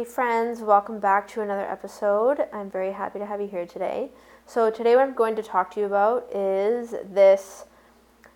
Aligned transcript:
Hey 0.00 0.06
friends, 0.06 0.62
welcome 0.62 0.98
back 0.98 1.28
to 1.28 1.42
another 1.42 1.70
episode. 1.70 2.46
I'm 2.54 2.70
very 2.70 2.90
happy 2.90 3.18
to 3.18 3.26
have 3.26 3.38
you 3.38 3.46
here 3.46 3.66
today. 3.66 4.08
So, 4.46 4.70
today, 4.70 4.96
what 4.96 5.02
I'm 5.02 5.12
going 5.12 5.36
to 5.36 5.42
talk 5.42 5.70
to 5.74 5.80
you 5.80 5.84
about 5.84 6.26
is 6.34 6.94
this 7.04 7.66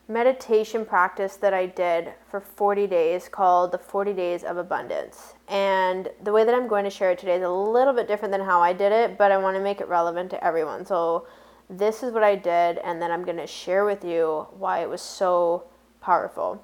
meditation 0.06 0.84
practice 0.84 1.36
that 1.36 1.54
I 1.54 1.64
did 1.64 2.12
for 2.30 2.38
40 2.38 2.86
days 2.86 3.30
called 3.30 3.72
the 3.72 3.78
40 3.78 4.12
Days 4.12 4.44
of 4.44 4.58
Abundance. 4.58 5.36
And 5.48 6.10
the 6.22 6.32
way 6.32 6.44
that 6.44 6.54
I'm 6.54 6.68
going 6.68 6.84
to 6.84 6.90
share 6.90 7.12
it 7.12 7.18
today 7.18 7.36
is 7.36 7.42
a 7.42 7.48
little 7.48 7.94
bit 7.94 8.08
different 8.08 8.32
than 8.32 8.42
how 8.42 8.60
I 8.60 8.74
did 8.74 8.92
it, 8.92 9.16
but 9.16 9.32
I 9.32 9.38
want 9.38 9.56
to 9.56 9.62
make 9.62 9.80
it 9.80 9.88
relevant 9.88 10.28
to 10.32 10.44
everyone. 10.44 10.84
So, 10.84 11.26
this 11.70 12.02
is 12.02 12.12
what 12.12 12.22
I 12.22 12.34
did, 12.34 12.76
and 12.76 13.00
then 13.00 13.10
I'm 13.10 13.24
going 13.24 13.38
to 13.38 13.46
share 13.46 13.86
with 13.86 14.04
you 14.04 14.48
why 14.58 14.82
it 14.82 14.88
was 14.90 15.00
so 15.00 15.64
powerful. 16.02 16.62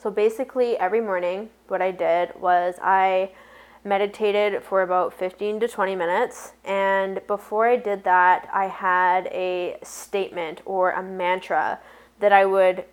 So, 0.00 0.10
basically, 0.10 0.78
every 0.78 1.02
morning, 1.02 1.50
what 1.68 1.82
I 1.82 1.90
did 1.90 2.34
was 2.40 2.76
I 2.80 3.30
meditated 3.84 4.62
for 4.62 4.82
about 4.82 5.12
15 5.12 5.60
to 5.60 5.68
20 5.68 5.94
minutes. 5.94 6.52
And 6.64 7.20
before 7.26 7.68
I 7.68 7.76
did 7.76 8.04
that, 8.04 8.48
I 8.52 8.66
had 8.66 9.26
a 9.26 9.78
statement 9.82 10.62
or 10.64 10.92
a 10.92 11.02
mantra 11.02 11.80
that 12.20 12.32
I 12.32 12.46
would 12.46 12.84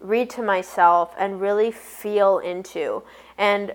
read 0.00 0.30
to 0.30 0.42
myself 0.42 1.14
and 1.18 1.40
really 1.40 1.70
feel 1.70 2.38
into. 2.38 3.02
And 3.36 3.74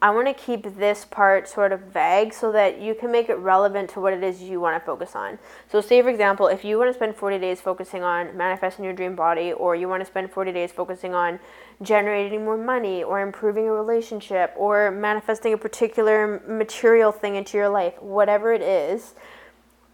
I 0.00 0.10
want 0.10 0.28
to 0.28 0.34
keep 0.34 0.76
this 0.76 1.04
part 1.04 1.48
sort 1.48 1.72
of 1.72 1.80
vague 1.80 2.32
so 2.32 2.52
that 2.52 2.80
you 2.80 2.94
can 2.94 3.10
make 3.10 3.28
it 3.28 3.34
relevant 3.34 3.90
to 3.90 4.00
what 4.00 4.12
it 4.12 4.22
is 4.22 4.40
you 4.40 4.60
want 4.60 4.80
to 4.80 4.84
focus 4.84 5.16
on. 5.16 5.38
So, 5.68 5.80
say 5.80 6.00
for 6.02 6.08
example, 6.08 6.46
if 6.46 6.64
you 6.64 6.78
want 6.78 6.90
to 6.90 6.94
spend 6.94 7.16
40 7.16 7.38
days 7.38 7.60
focusing 7.60 8.02
on 8.02 8.36
manifesting 8.36 8.84
your 8.84 8.94
dream 8.94 9.16
body, 9.16 9.52
or 9.52 9.74
you 9.74 9.88
want 9.88 10.00
to 10.00 10.06
spend 10.06 10.30
40 10.30 10.52
days 10.52 10.70
focusing 10.70 11.14
on 11.14 11.40
generating 11.82 12.44
more 12.44 12.56
money, 12.56 13.02
or 13.02 13.20
improving 13.20 13.66
a 13.66 13.72
relationship, 13.72 14.54
or 14.56 14.90
manifesting 14.90 15.52
a 15.52 15.58
particular 15.58 16.42
material 16.46 17.10
thing 17.10 17.34
into 17.34 17.56
your 17.56 17.68
life, 17.68 18.00
whatever 18.00 18.52
it 18.52 18.62
is, 18.62 19.14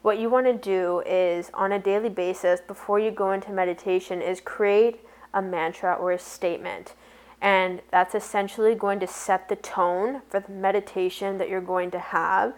what 0.02 0.18
you 0.18 0.28
want 0.28 0.44
to 0.44 0.52
do 0.52 1.02
is 1.06 1.50
on 1.54 1.72
a 1.72 1.78
daily 1.78 2.10
basis 2.10 2.60
before 2.60 2.98
you 2.98 3.10
go 3.10 3.32
into 3.32 3.50
meditation 3.50 4.20
is 4.20 4.38
create 4.38 5.00
a 5.32 5.40
mantra 5.40 5.94
or 5.94 6.12
a 6.12 6.18
statement 6.18 6.92
and 7.40 7.82
that's 7.90 8.14
essentially 8.14 8.74
going 8.74 9.00
to 9.00 9.06
set 9.06 9.48
the 9.48 9.56
tone 9.56 10.22
for 10.28 10.40
the 10.40 10.52
meditation 10.52 11.38
that 11.38 11.48
you're 11.48 11.60
going 11.60 11.90
to 11.90 11.98
have 11.98 12.54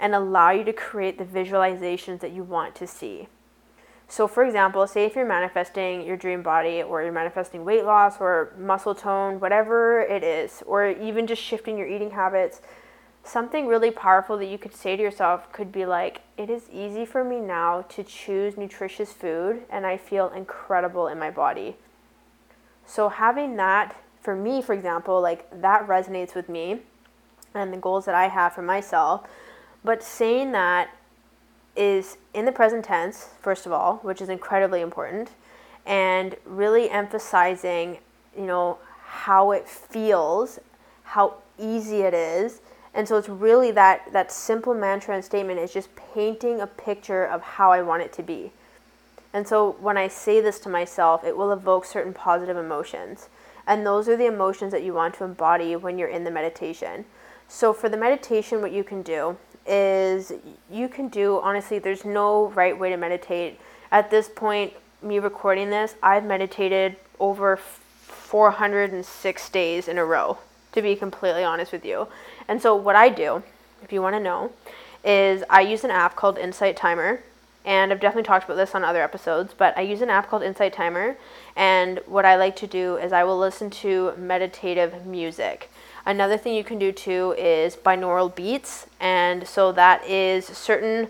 and 0.00 0.14
allow 0.14 0.50
you 0.50 0.64
to 0.64 0.72
create 0.72 1.18
the 1.18 1.24
visualizations 1.24 2.20
that 2.20 2.32
you 2.32 2.42
want 2.42 2.74
to 2.74 2.86
see. 2.86 3.28
So, 4.08 4.26
for 4.26 4.44
example, 4.44 4.84
say 4.88 5.04
if 5.04 5.14
you're 5.14 5.24
manifesting 5.24 6.04
your 6.04 6.16
dream 6.16 6.42
body 6.42 6.82
or 6.82 7.00
you're 7.02 7.12
manifesting 7.12 7.64
weight 7.64 7.84
loss 7.84 8.16
or 8.18 8.52
muscle 8.58 8.94
tone, 8.94 9.38
whatever 9.38 10.00
it 10.00 10.24
is, 10.24 10.64
or 10.66 10.88
even 10.88 11.28
just 11.28 11.40
shifting 11.40 11.78
your 11.78 11.86
eating 11.86 12.10
habits, 12.10 12.60
something 13.22 13.68
really 13.68 13.92
powerful 13.92 14.36
that 14.38 14.46
you 14.46 14.58
could 14.58 14.74
say 14.74 14.96
to 14.96 15.02
yourself 15.02 15.52
could 15.52 15.70
be 15.70 15.86
like, 15.86 16.22
It 16.36 16.50
is 16.50 16.68
easy 16.72 17.04
for 17.04 17.22
me 17.22 17.38
now 17.38 17.82
to 17.82 18.02
choose 18.02 18.56
nutritious 18.56 19.12
food 19.12 19.62
and 19.70 19.86
I 19.86 19.96
feel 19.96 20.28
incredible 20.30 21.06
in 21.06 21.18
my 21.18 21.30
body. 21.30 21.76
So, 22.84 23.10
having 23.10 23.54
that 23.56 23.94
for 24.20 24.36
me, 24.36 24.62
for 24.62 24.72
example, 24.72 25.20
like 25.20 25.48
that 25.60 25.86
resonates 25.86 26.34
with 26.34 26.48
me 26.48 26.80
and 27.54 27.72
the 27.72 27.76
goals 27.76 28.04
that 28.04 28.14
I 28.14 28.28
have 28.28 28.52
for 28.52 28.62
myself. 28.62 29.26
But 29.82 30.02
saying 30.02 30.52
that 30.52 30.90
is 31.74 32.18
in 32.34 32.44
the 32.44 32.52
present 32.52 32.84
tense, 32.84 33.28
first 33.40 33.66
of 33.66 33.72
all, 33.72 33.96
which 34.02 34.20
is 34.20 34.28
incredibly 34.28 34.80
important, 34.80 35.30
and 35.86 36.36
really 36.44 36.90
emphasizing, 36.90 37.98
you 38.36 38.44
know, 38.44 38.78
how 39.02 39.50
it 39.52 39.68
feels, 39.68 40.58
how 41.04 41.34
easy 41.58 42.02
it 42.02 42.14
is. 42.14 42.60
And 42.92 43.08
so 43.08 43.16
it's 43.16 43.28
really 43.28 43.70
that 43.72 44.12
that 44.12 44.30
simple 44.32 44.74
mantra 44.74 45.14
and 45.14 45.24
statement 45.24 45.60
is 45.60 45.72
just 45.72 45.88
painting 45.96 46.60
a 46.60 46.66
picture 46.66 47.24
of 47.24 47.40
how 47.40 47.72
I 47.72 47.82
want 47.82 48.02
it 48.02 48.12
to 48.14 48.22
be. 48.22 48.52
And 49.32 49.46
so 49.46 49.76
when 49.80 49.96
I 49.96 50.08
say 50.08 50.40
this 50.40 50.58
to 50.60 50.68
myself, 50.68 51.24
it 51.24 51.36
will 51.36 51.52
evoke 51.52 51.84
certain 51.84 52.12
positive 52.12 52.56
emotions. 52.56 53.28
And 53.66 53.86
those 53.86 54.08
are 54.08 54.16
the 54.16 54.26
emotions 54.26 54.72
that 54.72 54.82
you 54.82 54.94
want 54.94 55.14
to 55.14 55.24
embody 55.24 55.76
when 55.76 55.98
you're 55.98 56.08
in 56.08 56.24
the 56.24 56.30
meditation. 56.30 57.04
So, 57.48 57.72
for 57.72 57.88
the 57.88 57.96
meditation, 57.96 58.60
what 58.60 58.72
you 58.72 58.84
can 58.84 59.02
do 59.02 59.36
is 59.66 60.32
you 60.70 60.88
can 60.88 61.08
do, 61.08 61.40
honestly, 61.42 61.78
there's 61.78 62.04
no 62.04 62.48
right 62.48 62.78
way 62.78 62.90
to 62.90 62.96
meditate. 62.96 63.60
At 63.90 64.10
this 64.10 64.28
point, 64.28 64.72
me 65.02 65.18
recording 65.18 65.70
this, 65.70 65.94
I've 66.02 66.24
meditated 66.24 66.96
over 67.18 67.56
406 67.56 69.50
days 69.50 69.88
in 69.88 69.98
a 69.98 70.04
row, 70.04 70.38
to 70.72 70.82
be 70.82 70.94
completely 70.94 71.42
honest 71.42 71.72
with 71.72 71.84
you. 71.84 72.06
And 72.48 72.62
so, 72.62 72.74
what 72.74 72.96
I 72.96 73.08
do, 73.08 73.42
if 73.82 73.92
you 73.92 74.00
want 74.00 74.14
to 74.14 74.20
know, 74.20 74.52
is 75.04 75.42
I 75.50 75.62
use 75.62 75.82
an 75.84 75.90
app 75.90 76.14
called 76.16 76.38
Insight 76.38 76.76
Timer 76.76 77.20
and 77.64 77.92
I've 77.92 78.00
definitely 78.00 78.26
talked 78.26 78.44
about 78.44 78.56
this 78.56 78.74
on 78.74 78.84
other 78.84 79.02
episodes, 79.02 79.54
but 79.56 79.76
I 79.76 79.82
use 79.82 80.00
an 80.00 80.10
app 80.10 80.28
called 80.28 80.42
Insight 80.42 80.72
Timer, 80.72 81.16
and 81.56 82.00
what 82.06 82.24
I 82.24 82.36
like 82.36 82.56
to 82.56 82.66
do 82.66 82.96
is 82.96 83.12
I 83.12 83.24
will 83.24 83.38
listen 83.38 83.70
to 83.70 84.14
meditative 84.16 85.06
music. 85.06 85.70
Another 86.06 86.38
thing 86.38 86.54
you 86.54 86.64
can 86.64 86.78
do 86.78 86.92
too 86.92 87.34
is 87.38 87.76
binaural 87.76 88.34
beats, 88.34 88.86
and 88.98 89.46
so 89.46 89.72
that 89.72 90.04
is 90.06 90.46
certain 90.46 91.08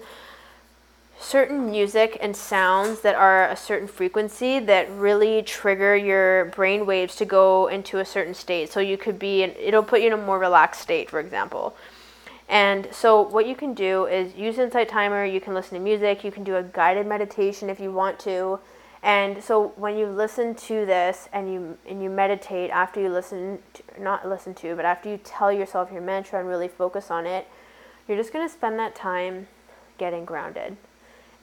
certain 1.21 1.71
music 1.71 2.17
and 2.23 2.35
sounds 2.35 3.03
that 3.03 3.15
are 3.15 3.47
a 3.51 3.55
certain 3.55 3.87
frequency 3.87 4.59
that 4.59 4.91
really 4.91 5.43
trigger 5.43 5.95
your 5.95 6.47
brain 6.47 6.87
waves 6.87 7.15
to 7.15 7.27
go 7.27 7.67
into 7.67 7.99
a 7.99 8.05
certain 8.05 8.33
state. 8.33 8.73
So 8.73 8.81
you 8.81 8.97
could 8.97 9.19
be 9.19 9.43
in, 9.43 9.55
it'll 9.59 9.83
put 9.83 10.01
you 10.01 10.07
in 10.07 10.13
a 10.15 10.17
more 10.17 10.39
relaxed 10.39 10.81
state, 10.81 11.11
for 11.11 11.21
example. 11.21 11.77
And 12.51 12.89
so, 12.91 13.23
what 13.23 13.47
you 13.47 13.55
can 13.55 13.75
do 13.75 14.07
is 14.07 14.35
use 14.35 14.59
Insight 14.59 14.89
Timer. 14.89 15.25
You 15.25 15.41
can 15.41 15.55
listen 15.55 15.79
to 15.79 15.81
music. 15.83 16.25
You 16.25 16.33
can 16.33 16.43
do 16.43 16.57
a 16.57 16.65
guided 16.65 17.07
meditation 17.07 17.71
if 17.71 17.79
you 17.79 17.93
want 17.93 18.19
to. 18.21 18.59
And 19.05 19.41
so, 19.43 19.69
when 19.77 19.97
you 19.97 20.07
listen 20.07 20.57
to 20.57 20.85
this 20.85 21.29
and 21.33 21.53
you 21.53 21.79
and 21.89 22.03
you 22.03 22.11
meditate 22.11 22.71
after 22.71 23.01
you 23.01 23.09
listen, 23.09 23.61
to, 23.75 24.03
not 24.03 24.29
listen 24.29 24.53
to, 24.55 24.75
but 24.75 24.85
after 24.85 25.09
you 25.09 25.17
tell 25.19 25.53
yourself 25.53 25.93
your 25.93 26.03
mantra 26.03 26.41
and 26.41 26.49
really 26.49 26.67
focus 26.67 27.09
on 27.09 27.25
it, 27.25 27.47
you're 28.09 28.19
just 28.19 28.33
going 28.33 28.47
to 28.47 28.53
spend 28.53 28.81
that 28.81 28.97
time 28.97 29.47
getting 29.97 30.25
grounded, 30.25 30.77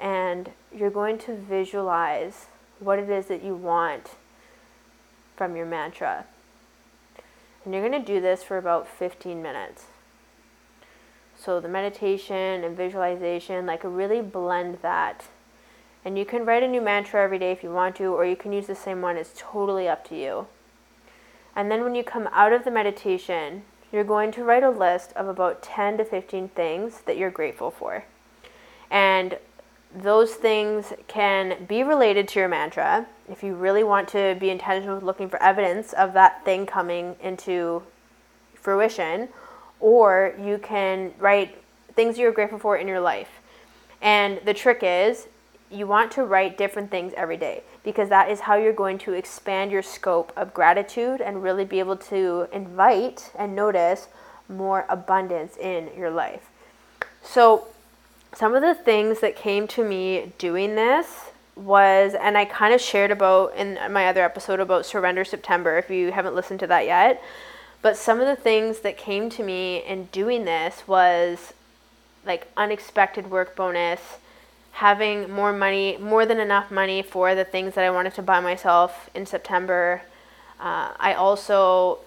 and 0.02 0.52
you're 0.76 0.90
going 0.90 1.18
to 1.20 1.34
visualize 1.34 2.48
what 2.82 3.00
it 3.00 3.10
is 3.10 3.28
that 3.28 3.42
you 3.42 3.56
want 3.56 4.16
from 5.38 5.56
your 5.56 5.66
mantra. 5.66 6.26
And 7.64 7.74
you're 7.74 7.88
going 7.88 8.04
to 8.04 8.14
do 8.14 8.20
this 8.20 8.44
for 8.44 8.58
about 8.58 8.90
15 8.90 9.42
minutes. 9.42 9.86
So 11.38 11.60
the 11.60 11.70
meditation 11.70 12.64
and 12.64 12.76
visualization, 12.76 13.66
like 13.66 13.82
really 13.84 14.22
blend 14.22 14.80
that. 14.82 15.26
And 16.04 16.18
you 16.18 16.26
can 16.26 16.46
write 16.46 16.64
a 16.64 16.68
new 16.68 16.82
mantra 16.82 17.22
every 17.22 17.38
day 17.40 17.52
if 17.52 17.64
you 17.64 17.72
want 17.72 17.96
to, 17.98 18.06
or 18.06 18.26
you 18.26 18.36
can 18.36 18.54
use 18.54 18.68
the 18.68 18.76
same 18.76 19.02
one. 19.02 19.18
It's 19.18 19.34
totally 19.36 19.88
up 19.88 20.08
to 20.10 20.16
you. 20.16 20.48
And 21.56 21.72
then 21.72 21.84
when 21.84 21.96
you 21.96 22.04
come 22.04 22.30
out 22.32 22.54
of 22.54 22.64
the 22.64 22.72
meditation, 22.72 23.64
you're 23.92 24.04
going 24.04 24.32
to 24.34 24.44
write 24.44 24.64
a 24.64 24.70
list 24.70 25.14
of 25.14 25.28
about 25.28 25.62
10 25.62 25.98
to 25.98 26.06
15 26.06 26.50
things 26.50 27.02
that 27.06 27.18
you're 27.18 27.32
grateful 27.32 27.72
for. 27.72 28.06
And 28.90 29.38
those 29.96 30.34
things 30.34 30.94
can 31.08 31.66
be 31.66 31.84
related 31.84 32.28
to 32.30 32.40
your 32.40 32.50
mantra 32.50 33.08
if 33.30 33.44
you 33.44 33.56
really 33.56 33.84
want 33.84 34.08
to 34.10 34.36
be 34.40 34.50
intentional 34.50 34.96
with 34.96 35.04
looking 35.04 35.30
for 35.30 35.42
evidence 35.42 35.94
of 35.94 36.14
that 36.14 36.44
thing 36.46 36.66
coming 36.66 37.16
into 37.22 37.84
fruition 38.54 39.30
or 39.80 40.34
you 40.42 40.58
can 40.58 41.14
write 41.20 41.62
things 41.94 42.18
you're 42.18 42.32
grateful 42.32 42.60
for 42.60 42.78
in 42.78 42.88
your 42.88 43.00
life. 43.00 43.30
And 44.02 44.40
the 44.46 44.54
trick 44.54 44.80
is 44.82 45.28
you 45.70 45.86
want 45.86 46.12
to 46.14 46.24
write 46.24 46.58
different 46.58 46.90
things 46.92 47.14
every 47.18 47.38
day 47.38 47.64
because 47.84 48.10
that 48.10 48.30
is 48.30 48.42
how 48.42 48.56
you're 48.56 48.74
going 48.74 48.98
to 49.00 49.14
expand 49.14 49.72
your 49.72 49.82
scope 49.82 50.32
of 50.36 50.54
gratitude 50.54 51.22
and 51.22 51.44
really 51.44 51.66
be 51.66 51.80
able 51.80 51.98
to 51.98 52.48
invite 52.54 53.32
and 53.38 53.56
notice 53.56 54.08
more 54.50 54.86
abundance 54.90 55.58
in 55.58 55.90
your 55.98 56.10
life. 56.10 56.50
So, 57.22 57.68
some 58.34 58.54
of 58.54 58.62
the 58.62 58.76
things 58.76 59.20
that 59.22 59.36
came 59.36 59.68
to 59.70 59.84
me 59.84 60.34
doing 60.38 60.76
this 60.76 61.32
was, 61.56 62.14
and 62.14 62.38
I 62.38 62.46
kind 62.46 62.74
of 62.74 62.80
shared 62.80 63.10
about 63.10 63.56
in 63.56 63.80
my 63.92 64.08
other 64.08 64.24
episode 64.24 64.60
about 64.60 64.86
Surrender 64.86 65.26
September, 65.26 65.78
if 65.78 65.90
you 65.90 66.12
haven't 66.12 66.36
listened 66.36 66.60
to 66.60 66.68
that 66.68 66.86
yet, 66.86 67.22
But 67.82 67.96
some 67.98 68.20
of 68.20 68.28
the 68.28 68.36
things 68.36 68.80
that 68.80 68.98
came 68.98 69.30
to 69.32 69.44
me 69.44 69.84
in 69.84 70.06
doing 70.06 70.46
this 70.46 70.84
was 70.88 71.54
like 72.26 72.48
unexpected 72.58 73.32
work 73.32 73.56
bonus, 73.56 74.02
having 74.74 75.32
more 75.32 75.54
money, 75.54 75.98
more 75.98 76.26
than 76.26 76.40
enough 76.40 76.70
money 76.70 77.02
for 77.02 77.34
the 77.34 77.46
things 77.46 77.76
that 77.76 77.84
I 77.84 77.90
wanted 77.90 78.14
to 78.16 78.22
buy 78.22 78.40
myself 78.40 79.10
in 79.16 79.26
September. 79.26 80.02
Uh, 80.60 80.92
I 81.00 81.14
also 81.14 82.00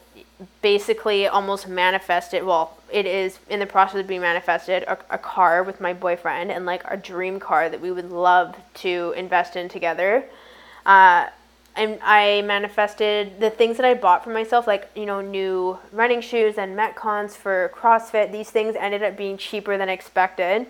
basically 0.61 1.27
almost 1.27 1.69
manifested, 1.69 2.45
well, 2.45 2.77
it 2.93 3.07
is 3.07 3.39
in 3.49 3.61
the 3.61 3.67
process 3.67 4.01
of 4.01 4.07
being 4.07 4.21
manifested, 4.21 4.83
a, 4.85 4.99
a 5.11 5.19
car 5.19 5.63
with 5.63 5.81
my 5.81 5.93
boyfriend 5.93 6.51
and 6.51 6.67
like 6.67 6.83
a 6.87 6.97
dream 6.97 7.39
car 7.39 7.69
that 7.69 7.81
we 7.81 7.91
would 7.91 8.11
love 8.11 8.57
to 8.75 9.15
invest 9.17 9.57
in 9.57 9.69
together. 9.69 10.25
Uh, 10.85 11.29
and 11.77 11.99
I 12.03 12.43
manifested 12.43 13.41
the 13.41 13.51
things 13.51 13.77
that 13.77 13.87
I 13.87 13.95
bought 13.95 14.25
for 14.25 14.31
myself, 14.31 14.67
like, 14.67 14.91
you 14.95 15.07
know, 15.07 15.21
new 15.21 15.79
running 15.93 16.21
shoes 16.21 16.59
and 16.59 16.77
Metcons 16.77 17.31
for 17.31 17.73
CrossFit. 17.75 18.33
These 18.33 18.51
things 18.51 18.77
ended 18.77 19.03
up 19.03 19.17
being 19.17 19.37
cheaper 19.37 19.79
than 19.79 19.89
expected. 19.89 20.67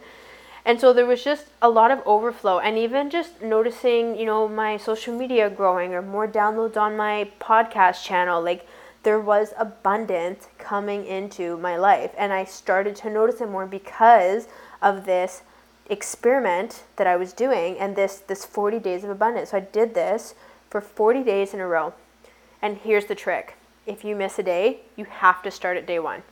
And 0.65 0.79
so 0.79 0.93
there 0.93 1.07
was 1.07 1.25
just 1.25 1.47
a 1.63 1.71
lot 1.71 1.91
of 1.91 2.03
overflow, 2.05 2.59
and 2.59 2.77
even 2.77 3.09
just 3.09 3.41
noticing, 3.41 4.19
you 4.19 4.27
know, 4.27 4.47
my 4.47 4.77
social 4.77 5.17
media 5.17 5.49
growing 5.49 5.95
or 5.95 6.03
more 6.03 6.29
downloads 6.29 6.77
on 6.77 6.97
my 6.97 7.31
podcast 7.41 8.05
channel. 8.05 8.43
Like, 8.43 8.69
there 9.03 9.19
was 9.19 9.55
abundance 9.59 10.49
coming 10.59 11.07
into 11.07 11.57
my 11.57 11.77
life, 11.79 12.13
and 12.19 12.33
I 12.33 12.45
started 12.45 12.95
to 12.97 13.11
notice 13.11 13.41
it 13.41 13.49
more 13.49 13.65
because 13.65 14.49
of 14.83 15.07
this 15.07 15.43
experiment 15.89 16.85
that 16.97 17.07
I 17.07 17.17
was 17.17 17.33
doing 17.33 17.77
and 17.79 17.97
this 17.97 18.19
this 18.19 18.45
40 18.45 18.79
days 18.79 19.03
of 19.03 19.11
abundance. 19.11 19.51
So 19.51 19.57
I 19.57 19.61
did 19.61 19.95
this 19.95 20.35
for 20.71 20.81
40 20.81 21.23
days 21.25 21.53
in 21.53 21.61
a 21.61 21.67
row. 21.67 21.93
And 22.63 22.79
here's 22.79 23.07
the 23.07 23.15
trick 23.15 23.57
if 23.87 24.05
you 24.05 24.15
miss 24.15 24.39
a 24.39 24.43
day, 24.43 24.81
you 24.97 25.05
have 25.05 25.43
to 25.43 25.51
start 25.51 25.77
at 25.77 25.87
day 25.87 25.99
one. 25.99 26.23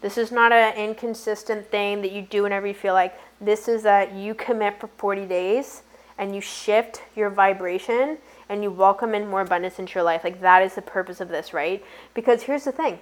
This 0.00 0.18
is 0.18 0.32
not 0.32 0.52
an 0.52 0.74
inconsistent 0.74 1.70
thing 1.70 2.02
that 2.02 2.12
you 2.12 2.22
do 2.22 2.42
whenever 2.42 2.66
you 2.66 2.74
feel 2.74 2.94
like. 2.94 3.18
This 3.40 3.68
is 3.68 3.82
that 3.82 4.12
you 4.14 4.34
commit 4.34 4.80
for 4.80 4.88
40 4.98 5.26
days 5.26 5.82
and 6.18 6.34
you 6.34 6.40
shift 6.40 7.02
your 7.16 7.30
vibration 7.30 8.18
and 8.48 8.62
you 8.62 8.70
welcome 8.70 9.14
in 9.14 9.28
more 9.28 9.40
abundance 9.40 9.78
into 9.78 9.94
your 9.94 10.04
life. 10.04 10.24
Like 10.24 10.40
that 10.40 10.62
is 10.62 10.74
the 10.74 10.82
purpose 10.82 11.20
of 11.20 11.28
this, 11.28 11.52
right? 11.52 11.82
Because 12.12 12.42
here's 12.42 12.64
the 12.64 12.72
thing 12.72 12.98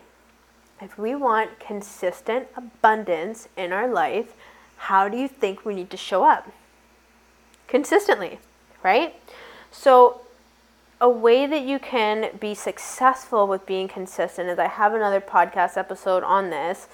if 0.81 0.99
we 0.99 1.14
want 1.14 1.61
consistent 1.61 2.49
abundance 2.56 3.49
in 3.56 3.73
our 3.73 3.88
life, 3.88 4.35
how 4.76 5.08
do 5.08 5.17
you 5.17 5.28
think 5.28 5.64
we 5.64 5.75
need 5.75 5.90
to 5.90 5.96
show 5.96 6.25
up? 6.25 6.50
Consistently, 7.69 8.38
right? 8.82 9.14
So 9.70 10.23
a 11.02 11.08
way 11.08 11.46
that 11.46 11.62
you 11.62 11.81
can 11.81 12.31
be 12.38 12.54
successful 12.54 13.49
with 13.49 13.66
being 13.66 13.88
consistent 13.88 14.49
is 14.49 14.56
I 14.56 14.69
have 14.69 14.94
another 14.94 15.20
podcast 15.20 15.76
episode 15.76 16.22
on 16.22 16.49
this 16.49 16.87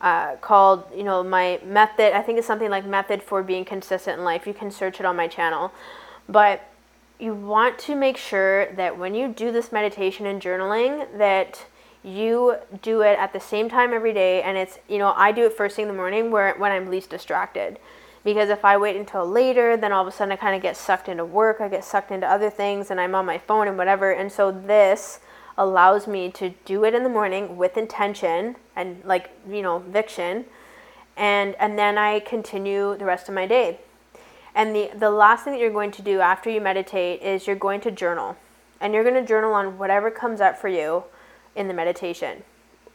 uh, 0.00 0.36
called, 0.36 0.84
you 0.96 1.02
know, 1.02 1.24
my 1.24 1.58
method. 1.64 2.16
I 2.16 2.22
think 2.22 2.38
it's 2.38 2.46
something 2.46 2.70
like 2.70 2.86
Method 2.86 3.24
for 3.24 3.42
Being 3.42 3.64
Consistent 3.64 4.18
in 4.18 4.24
Life. 4.24 4.46
You 4.46 4.54
can 4.54 4.70
search 4.70 5.00
it 5.00 5.04
on 5.04 5.16
my 5.16 5.26
channel. 5.26 5.72
But 6.28 6.62
you 7.18 7.34
want 7.34 7.76
to 7.80 7.96
make 7.96 8.16
sure 8.16 8.72
that 8.74 8.96
when 8.96 9.16
you 9.16 9.26
do 9.26 9.50
this 9.50 9.72
meditation 9.72 10.26
and 10.26 10.40
journaling, 10.40 11.18
that 11.18 11.66
you 12.04 12.54
do 12.82 13.02
it 13.02 13.18
at 13.18 13.32
the 13.32 13.40
same 13.40 13.68
time 13.68 13.92
every 13.92 14.14
day. 14.14 14.42
And 14.42 14.56
it's, 14.56 14.78
you 14.88 14.98
know, 14.98 15.12
I 15.16 15.32
do 15.32 15.46
it 15.46 15.54
first 15.54 15.74
thing 15.74 15.86
in 15.86 15.88
the 15.88 15.96
morning 15.96 16.30
where 16.30 16.54
when 16.54 16.70
I'm 16.70 16.88
least 16.88 17.10
distracted 17.10 17.80
because 18.22 18.50
if 18.50 18.64
I 18.64 18.76
wait 18.76 18.96
until 18.96 19.26
later, 19.26 19.76
then 19.76 19.92
all 19.92 20.02
of 20.02 20.08
a 20.08 20.12
sudden 20.14 20.32
I 20.32 20.36
kind 20.36 20.54
of 20.54 20.62
get 20.62 20.76
sucked 20.76 21.08
into 21.08 21.24
work, 21.24 21.60
I 21.60 21.68
get 21.68 21.84
sucked 21.84 22.10
into 22.10 22.26
other 22.26 22.50
things, 22.50 22.90
and 22.90 23.00
I'm 23.00 23.14
on 23.14 23.24
my 23.24 23.38
phone 23.38 23.66
and 23.66 23.78
whatever. 23.78 24.10
And 24.12 24.30
so 24.30 24.50
this 24.50 25.20
allows 25.56 26.06
me 26.06 26.30
to 26.32 26.50
do 26.64 26.84
it 26.84 26.94
in 26.94 27.02
the 27.02 27.08
morning 27.08 27.56
with 27.56 27.76
intention 27.76 28.56
and 28.76 29.02
like 29.04 29.30
you 29.48 29.62
know 29.62 29.78
viction, 29.78 30.44
and 31.16 31.54
and 31.56 31.78
then 31.78 31.98
I 31.98 32.20
continue 32.20 32.96
the 32.96 33.04
rest 33.04 33.28
of 33.28 33.34
my 33.34 33.46
day. 33.46 33.80
And 34.54 34.74
the 34.74 34.90
the 34.94 35.10
last 35.10 35.44
thing 35.44 35.54
that 35.54 35.60
you're 35.60 35.70
going 35.70 35.92
to 35.92 36.02
do 36.02 36.20
after 36.20 36.50
you 36.50 36.60
meditate 36.60 37.22
is 37.22 37.46
you're 37.46 37.56
going 37.56 37.80
to 37.82 37.90
journal, 37.90 38.36
and 38.80 38.92
you're 38.92 39.04
going 39.04 39.14
to 39.14 39.26
journal 39.26 39.54
on 39.54 39.78
whatever 39.78 40.10
comes 40.10 40.40
up 40.40 40.58
for 40.58 40.68
you 40.68 41.04
in 41.56 41.68
the 41.68 41.74
meditation 41.74 42.42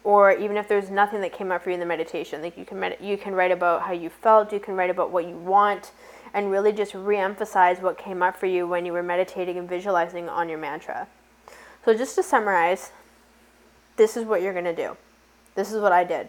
or 0.05 0.31
even 0.31 0.55
if 0.55 0.67
there's 0.67 0.89
nothing 0.89 1.19
that 1.19 1.33
came 1.33 1.51
up 1.51 1.63
for 1.63 1.71
you 1.71 1.73
in 1.73 1.79
the 1.79 1.85
meditation 1.85 2.41
like 2.41 2.57
you 2.57 2.63
can 2.63 2.79
med- 2.79 2.97
you 3.01 3.17
can 3.17 3.33
write 3.33 3.51
about 3.51 3.81
how 3.81 3.91
you 3.91 4.09
felt 4.09 4.53
you 4.53 4.59
can 4.59 4.75
write 4.75 4.89
about 4.89 5.11
what 5.11 5.27
you 5.27 5.35
want 5.35 5.91
and 6.35 6.51
really 6.51 6.71
just 6.71 6.93
re-emphasize 6.93 7.79
what 7.79 7.97
came 7.97 8.21
up 8.21 8.37
for 8.37 8.45
you 8.45 8.67
when 8.67 8.85
you 8.85 8.91
were 8.91 9.01
meditating 9.01 9.57
and 9.57 9.69
visualizing 9.69 10.27
on 10.27 10.49
your 10.49 10.57
mantra. 10.57 11.07
So 11.85 11.93
just 11.93 12.13
to 12.15 12.23
summarize 12.23 12.91
this 13.95 14.17
is 14.17 14.25
what 14.25 14.41
you're 14.41 14.51
going 14.51 14.65
to 14.65 14.75
do. 14.75 14.97
This 15.55 15.71
is 15.71 15.79
what 15.81 15.93
i 15.93 16.03
did. 16.03 16.27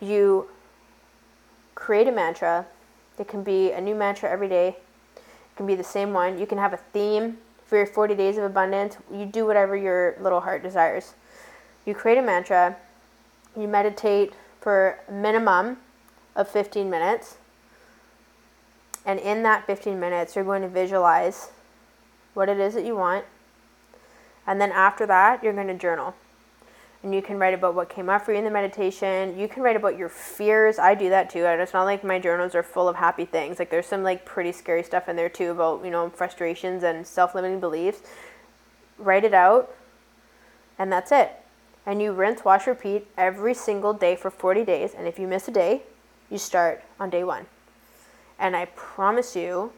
You 0.00 0.48
create 1.76 2.08
a 2.08 2.12
mantra. 2.12 2.66
It 3.16 3.28
can 3.28 3.44
be 3.44 3.70
a 3.70 3.80
new 3.80 3.94
mantra 3.94 4.28
every 4.28 4.48
day. 4.48 4.76
It 5.16 5.56
can 5.56 5.66
be 5.66 5.76
the 5.76 5.84
same 5.84 6.12
one. 6.12 6.36
You 6.36 6.46
can 6.46 6.58
have 6.58 6.72
a 6.72 6.80
theme 6.92 7.38
for 7.64 7.76
your 7.76 7.86
40 7.86 8.16
days 8.16 8.38
of 8.38 8.42
abundance. 8.42 8.96
You 9.12 9.24
do 9.24 9.46
whatever 9.46 9.76
your 9.76 10.16
little 10.20 10.40
heart 10.40 10.64
desires 10.64 11.14
you 11.90 11.94
create 11.94 12.18
a 12.18 12.22
mantra, 12.22 12.76
you 13.58 13.66
meditate 13.66 14.32
for 14.60 15.00
a 15.08 15.12
minimum 15.12 15.76
of 16.36 16.48
15 16.48 16.88
minutes. 16.88 17.36
And 19.04 19.18
in 19.18 19.42
that 19.42 19.66
15 19.66 19.98
minutes, 19.98 20.36
you're 20.36 20.44
going 20.44 20.62
to 20.62 20.68
visualize 20.68 21.50
what 22.34 22.48
it 22.48 22.60
is 22.60 22.74
that 22.74 22.84
you 22.84 22.94
want. 22.94 23.24
And 24.46 24.60
then 24.60 24.70
after 24.70 25.04
that, 25.06 25.42
you're 25.42 25.52
going 25.52 25.66
to 25.66 25.74
journal. 25.74 26.14
And 27.02 27.12
you 27.12 27.22
can 27.22 27.40
write 27.40 27.54
about 27.54 27.74
what 27.74 27.88
came 27.88 28.08
up 28.08 28.24
for 28.24 28.30
you 28.30 28.38
in 28.38 28.44
the 28.44 28.50
meditation. 28.52 29.36
You 29.36 29.48
can 29.48 29.64
write 29.64 29.74
about 29.74 29.98
your 29.98 30.10
fears. 30.10 30.78
I 30.78 30.94
do 30.94 31.08
that 31.08 31.28
too. 31.28 31.44
And 31.44 31.60
it's 31.60 31.72
not 31.72 31.84
like 31.84 32.04
my 32.04 32.20
journals 32.20 32.54
are 32.54 32.62
full 32.62 32.88
of 32.88 32.94
happy 32.94 33.24
things. 33.24 33.58
Like 33.58 33.70
there's 33.70 33.86
some 33.86 34.04
like 34.04 34.24
pretty 34.24 34.52
scary 34.52 34.84
stuff 34.84 35.08
in 35.08 35.16
there 35.16 35.28
too 35.28 35.50
about, 35.50 35.84
you 35.84 35.90
know, 35.90 36.08
frustrations 36.10 36.84
and 36.84 37.04
self-limiting 37.04 37.58
beliefs. 37.58 38.02
Write 38.96 39.24
it 39.24 39.34
out. 39.34 39.74
And 40.78 40.92
that's 40.92 41.10
it 41.10 41.32
and 41.86 42.00
you 42.02 42.12
rinse, 42.12 42.44
wash, 42.44 42.66
repeat 42.66 43.06
every 43.16 43.54
single 43.54 43.92
day 43.92 44.16
for 44.16 44.30
40 44.30 44.64
days. 44.64 44.92
And 44.96 45.06
if 45.06 45.18
you 45.18 45.26
miss 45.26 45.48
a 45.48 45.50
day, 45.50 45.82
you 46.30 46.38
start 46.38 46.84
on 46.98 47.10
day 47.10 47.24
one. 47.24 47.46
And 48.38 48.56
I 48.56 48.66
promise 48.66 49.34
you 49.34 49.72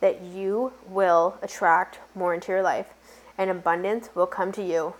that 0.00 0.22
you 0.22 0.72
will 0.88 1.36
attract 1.42 1.98
more 2.14 2.34
into 2.34 2.52
your 2.52 2.62
life 2.62 2.86
and 3.36 3.50
abundance 3.50 4.10
will 4.14 4.26
come 4.26 4.52
to 4.52 4.62
you. 4.62 4.94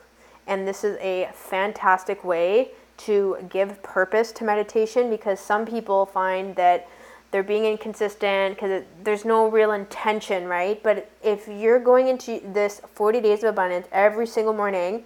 And 0.47 0.67
this 0.67 0.85
is 0.85 0.97
a 1.01 1.31
fantastic 1.35 2.25
way 2.25 2.71
to 2.99 3.37
give 3.51 3.83
purpose 3.83 4.33
to 4.33 4.45
meditation 4.45 5.11
because 5.11 5.39
some 5.41 5.67
people 5.67 6.07
find 6.07 6.57
that 6.57 6.89
they're 7.31 7.43
being 7.43 7.65
inconsistent 7.67 8.55
because 8.55 8.83
there's 9.05 9.25
no 9.25 9.49
real 9.49 9.73
intention, 9.73 10.47
right? 10.47 10.83
But 10.83 11.11
if 11.23 11.47
you're 11.47 11.79
going 11.79 12.09
into 12.09 12.41
this 12.53 12.81
40 12.95 13.21
days 13.21 13.43
of 13.43 13.51
abundance 13.51 13.87
every 13.93 14.27
single 14.27 14.55
morning, 14.55 15.05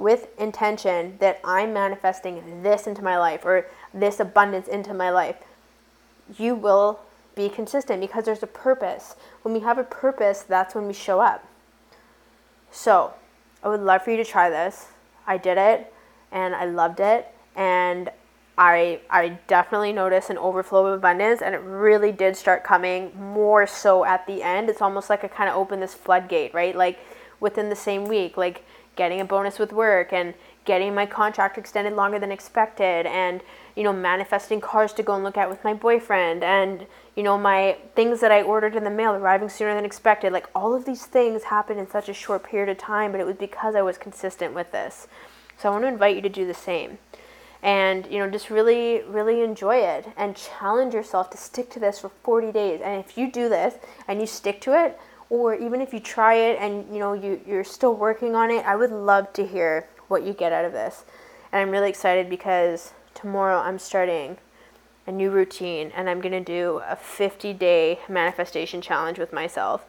with 0.00 0.28
intention 0.38 1.16
that 1.20 1.40
I'm 1.44 1.72
manifesting 1.72 2.62
this 2.62 2.86
into 2.86 3.02
my 3.02 3.18
life 3.18 3.44
or 3.44 3.66
this 3.92 4.18
abundance 4.18 4.66
into 4.66 4.94
my 4.94 5.10
life, 5.10 5.36
you 6.38 6.54
will 6.54 7.00
be 7.34 7.48
consistent 7.48 8.00
because 8.00 8.24
there's 8.24 8.42
a 8.42 8.48
purpose. 8.48 9.14
When 9.42 9.54
we 9.54 9.60
have 9.60 9.78
a 9.78 9.84
purpose, 9.84 10.42
that's 10.42 10.74
when 10.74 10.86
we 10.86 10.92
show 10.92 11.20
up. 11.20 11.46
So, 12.70 13.14
I 13.62 13.68
would 13.68 13.80
love 13.80 14.02
for 14.02 14.10
you 14.10 14.16
to 14.16 14.24
try 14.24 14.48
this. 14.48 14.86
I 15.26 15.36
did 15.36 15.58
it 15.58 15.92
and 16.32 16.54
I 16.54 16.64
loved 16.64 17.00
it 17.00 17.28
and 17.54 18.10
I 18.56 19.00
I 19.10 19.38
definitely 19.46 19.92
noticed 19.92 20.30
an 20.30 20.38
overflow 20.38 20.86
of 20.86 20.98
abundance 20.98 21.42
and 21.42 21.54
it 21.54 21.58
really 21.58 22.12
did 22.12 22.36
start 22.36 22.64
coming 22.64 23.12
more 23.18 23.66
so 23.66 24.04
at 24.04 24.26
the 24.26 24.42
end. 24.42 24.68
It's 24.70 24.82
almost 24.82 25.10
like 25.10 25.24
I 25.24 25.28
kind 25.28 25.50
of 25.50 25.56
opened 25.56 25.82
this 25.82 25.94
floodgate, 25.94 26.54
right? 26.54 26.74
Like 26.74 26.98
within 27.38 27.68
the 27.68 27.76
same 27.76 28.06
week, 28.06 28.36
like 28.36 28.64
getting 29.00 29.22
a 29.22 29.24
bonus 29.24 29.58
with 29.58 29.72
work 29.72 30.12
and 30.12 30.34
getting 30.66 30.94
my 30.94 31.06
contract 31.06 31.56
extended 31.56 31.94
longer 31.94 32.18
than 32.18 32.30
expected 32.30 33.06
and 33.06 33.40
you 33.74 33.82
know 33.82 33.94
manifesting 33.94 34.60
cars 34.60 34.92
to 34.92 35.02
go 35.02 35.14
and 35.14 35.24
look 35.24 35.38
at 35.38 35.48
with 35.48 35.64
my 35.64 35.72
boyfriend 35.72 36.44
and 36.44 36.86
you 37.16 37.22
know 37.22 37.38
my 37.38 37.78
things 37.96 38.20
that 38.20 38.30
I 38.30 38.42
ordered 38.42 38.76
in 38.76 38.84
the 38.84 38.90
mail 38.90 39.12
arriving 39.12 39.48
sooner 39.48 39.74
than 39.74 39.86
expected. 39.86 40.34
Like 40.34 40.48
all 40.54 40.74
of 40.74 40.84
these 40.84 41.06
things 41.06 41.44
happened 41.44 41.80
in 41.80 41.88
such 41.88 42.10
a 42.10 42.12
short 42.12 42.44
period 42.44 42.68
of 42.68 42.76
time 42.76 43.10
but 43.10 43.22
it 43.22 43.26
was 43.26 43.36
because 43.36 43.74
I 43.74 43.80
was 43.80 43.96
consistent 43.96 44.52
with 44.52 44.70
this. 44.70 45.08
So 45.56 45.70
I 45.70 45.72
want 45.72 45.84
to 45.84 45.88
invite 45.88 46.16
you 46.16 46.20
to 46.20 46.28
do 46.28 46.46
the 46.46 46.52
same. 46.52 46.98
And 47.62 48.06
you 48.10 48.18
know 48.18 48.28
just 48.28 48.50
really 48.50 49.00
really 49.08 49.40
enjoy 49.40 49.76
it 49.76 50.08
and 50.14 50.36
challenge 50.36 50.92
yourself 50.92 51.30
to 51.30 51.38
stick 51.38 51.70
to 51.70 51.80
this 51.80 52.00
for 52.00 52.10
40 52.22 52.52
days. 52.52 52.82
And 52.84 53.02
if 53.02 53.16
you 53.16 53.32
do 53.32 53.48
this 53.48 53.76
and 54.06 54.20
you 54.20 54.26
stick 54.26 54.60
to 54.60 54.84
it 54.84 55.00
or 55.30 55.54
even 55.54 55.80
if 55.80 55.94
you 55.94 56.00
try 56.00 56.34
it 56.34 56.58
and 56.60 56.92
you 56.92 56.98
know 56.98 57.14
you, 57.14 57.40
you're 57.46 57.64
still 57.64 57.94
working 57.94 58.34
on 58.34 58.50
it 58.50 58.64
i 58.66 58.76
would 58.76 58.90
love 58.90 59.32
to 59.32 59.46
hear 59.46 59.88
what 60.08 60.22
you 60.22 60.32
get 60.32 60.52
out 60.52 60.64
of 60.64 60.72
this 60.72 61.04
and 61.52 61.62
i'm 61.62 61.70
really 61.70 61.88
excited 61.88 62.28
because 62.28 62.92
tomorrow 63.14 63.58
i'm 63.58 63.78
starting 63.78 64.36
a 65.06 65.12
new 65.12 65.30
routine 65.30 65.90
and 65.96 66.10
i'm 66.10 66.20
going 66.20 66.32
to 66.32 66.40
do 66.40 66.82
a 66.86 66.96
50 66.96 67.52
day 67.54 67.98
manifestation 68.08 68.80
challenge 68.80 69.18
with 69.18 69.32
myself 69.32 69.86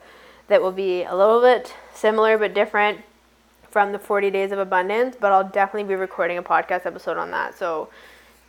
that 0.48 0.62
will 0.62 0.72
be 0.72 1.04
a 1.04 1.16
little 1.16 1.42
bit 1.42 1.74
similar 1.94 2.38
but 2.38 2.54
different 2.54 3.02
from 3.72 3.94
the 3.94 4.00
40 4.00 4.30
days 4.30 4.52
of 4.52 4.60
abundance, 4.60 5.16
but 5.20 5.32
I'll 5.32 5.48
definitely 5.48 5.88
be 5.88 5.96
recording 5.96 6.38
a 6.38 6.44
podcast 6.44 6.86
episode 6.86 7.18
on 7.18 7.32
that. 7.32 7.58
So 7.58 7.90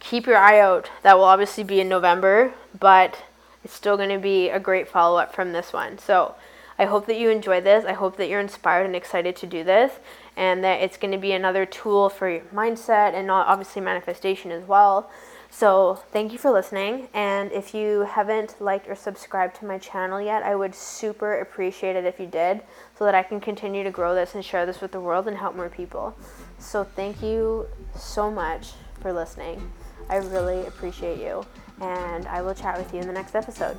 keep 0.01 0.27
your 0.27 0.37
eye 0.37 0.59
out. 0.59 0.91
That 1.03 1.17
will 1.17 1.25
obviously 1.25 1.63
be 1.63 1.81
in 1.81 1.89
November, 1.89 2.53
but 2.79 3.23
it's 3.63 3.73
still 3.73 3.97
going 3.97 4.09
to 4.09 4.19
be 4.19 4.49
a 4.49 4.59
great 4.59 4.89
follow 4.89 5.19
up 5.19 5.33
from 5.33 5.53
this 5.53 5.73
one. 5.73 5.99
So 5.99 6.35
I 6.83 6.87
hope 6.87 7.07
that 7.07 7.17
you 7.17 7.31
enjoy 7.31 7.61
this. 7.61 7.85
I 7.85 7.93
hope 7.93 8.17
that 8.17 8.29
you're 8.29 8.41
inspired 8.41 8.87
and 8.87 8.97
excited 8.97 9.37
to 9.37 9.47
do 9.47 9.63
this 9.63 9.93
and 10.37 10.65
that 10.65 10.81
it's 10.81 10.97
going 10.97 11.13
to 11.13 11.19
be 11.19 11.31
another 11.31 11.65
tool 11.65 12.09
for 12.09 12.29
your 12.29 12.41
mindset 12.53 13.15
and 13.15 13.31
obviously 13.31 13.81
manifestation 13.81 14.51
as 14.51 14.65
well. 14.65 15.09
So, 15.49 16.03
thank 16.13 16.33
you 16.33 16.39
for 16.39 16.51
listening. 16.51 17.09
And 17.15 17.53
if 17.53 17.73
you 17.73 18.01
haven't 18.01 18.61
liked 18.61 18.89
or 18.89 18.97
subscribed 18.97 19.55
to 19.57 19.65
my 19.65 19.79
channel 19.79 20.21
yet, 20.21 20.43
I 20.43 20.57
would 20.57 20.75
super 20.75 21.39
appreciate 21.39 21.95
it 21.95 22.05
if 22.05 22.19
you 22.19 22.27
did 22.27 22.63
so 22.99 23.05
that 23.05 23.15
I 23.15 23.23
can 23.23 23.39
continue 23.39 23.85
to 23.85 23.91
grow 23.91 24.13
this 24.15 24.35
and 24.35 24.45
share 24.45 24.67
this 24.67 24.81
with 24.81 24.91
the 24.91 25.01
world 25.01 25.29
and 25.29 25.37
help 25.37 25.55
more 25.55 25.69
people. 25.69 26.17
So, 26.59 26.83
thank 26.83 27.23
you 27.23 27.69
so 27.95 28.29
much 28.29 28.73
for 29.01 29.13
listening. 29.13 29.71
I 30.09 30.17
really 30.17 30.67
appreciate 30.67 31.21
you. 31.21 31.47
And 31.81 32.27
I 32.27 32.43
will 32.43 32.55
chat 32.55 32.77
with 32.77 32.93
you 32.93 33.01
in 33.01 33.07
the 33.07 33.13
next 33.13 33.37
episode. 33.37 33.77